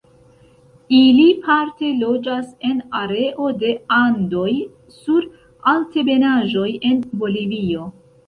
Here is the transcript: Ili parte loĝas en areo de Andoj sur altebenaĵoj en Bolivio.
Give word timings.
Ili 0.99 1.25
parte 1.43 1.89
loĝas 2.03 2.47
en 2.69 2.79
areo 3.01 3.51
de 3.63 3.75
Andoj 3.99 4.49
sur 4.95 5.29
altebenaĵoj 5.75 6.67
en 6.93 6.99
Bolivio. 7.25 7.85